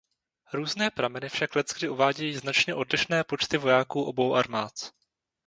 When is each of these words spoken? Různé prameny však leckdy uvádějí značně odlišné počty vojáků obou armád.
Různé 0.53 0.91
prameny 0.91 1.29
však 1.29 1.55
leckdy 1.55 1.89
uvádějí 1.89 2.35
značně 2.35 2.75
odlišné 2.75 3.23
počty 3.23 3.57
vojáků 3.57 4.03
obou 4.03 4.35
armád. 4.35 4.73